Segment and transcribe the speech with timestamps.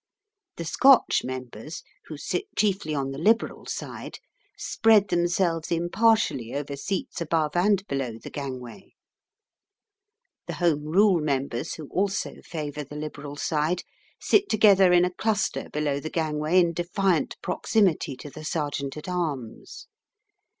[0.55, 4.17] The Scotch members, who sit chiefly on the Liberal side,
[4.57, 8.95] spread themselves impartially over seats above and below the gangway.
[10.47, 13.83] The Home Rule members, who also favour the Liberal side,
[14.19, 19.07] sit together in a cluster below the gangway in defiant proximity to the Sergeant at
[19.07, 19.85] Arms.